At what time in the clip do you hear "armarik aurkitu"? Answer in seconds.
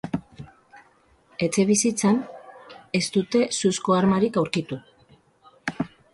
4.01-4.81